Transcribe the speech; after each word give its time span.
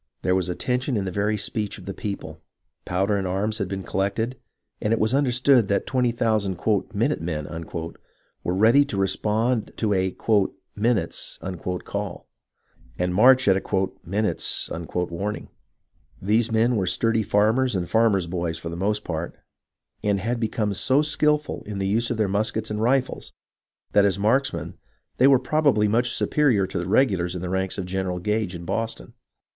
There 0.23 0.33
was 0.33 0.49
a 0.49 0.55
tension 0.55 0.97
in 0.97 1.05
the 1.05 1.11
very 1.11 1.37
speech 1.37 1.77
of 1.77 1.85
the 1.85 1.93
people. 1.93 2.41
Powder 2.85 3.17
and 3.17 3.27
arms 3.27 3.59
had 3.59 3.67
been 3.67 3.83
collected, 3.83 4.35
and 4.81 4.93
it 4.93 4.99
was 4.99 5.13
understood 5.13 5.67
that 5.67 5.85
twenty 5.85 6.11
thousand" 6.11 6.59
minute 6.95 7.21
men" 7.21 7.45
were 8.43 8.55
ready 8.55 8.83
to 8.83 8.97
respond 8.97 9.71
to 9.77 9.93
a" 9.93 10.15
minute's" 10.75 11.37
call, 11.85 12.27
and 12.97 13.13
march 13.13 13.47
at 13.47 13.55
a" 13.55 13.89
minute's" 14.03 14.71
warning. 14.95 15.49
These 16.19 16.51
men 16.51 16.75
were 16.77 16.87
sturdy 16.87 17.21
farmers 17.21 17.75
and 17.75 17.87
farmers' 17.87 18.25
boys 18.25 18.57
for 18.57 18.69
the 18.69 18.75
most 18.75 19.03
part, 19.03 19.35
and 20.03 20.19
had 20.19 20.39
become 20.39 20.73
so 20.73 21.03
skilful 21.03 21.61
in 21.67 21.77
the 21.77 21.85
use 21.87 22.09
of 22.09 22.17
their 22.17 22.27
muskets 22.27 22.71
and 22.71 22.81
rifles, 22.81 23.33
that 23.91 24.05
as 24.05 24.17
marksmen 24.17 24.79
they 25.17 25.27
were 25.27 25.37
probably 25.37 25.87
much 25.87 26.09
superior 26.09 26.65
to 26.65 26.79
the 26.79 26.87
regulars 26.87 27.35
in 27.35 27.43
the 27.43 27.49
ranks 27.49 27.77
of 27.77 27.85
Gen 27.85 28.07
eral 28.07 28.23
Gage 28.23 28.55
in 28.55 28.65
Boston. 28.65 29.13